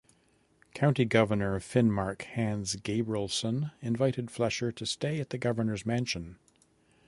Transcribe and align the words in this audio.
County 0.73 1.05
Governor 1.05 1.55
of 1.55 1.63
Finnmark 1.63 2.23
Hans 2.23 2.75
Gabrielsen 2.75 3.69
invited 3.83 4.31
Fleischer 4.31 4.71
to 4.71 4.83
stay 4.87 5.19
at 5.19 5.29
the 5.29 5.37
governor's 5.37 5.85
mansion. 5.85 6.39